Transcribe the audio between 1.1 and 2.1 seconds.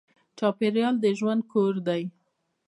ژوند کور دی.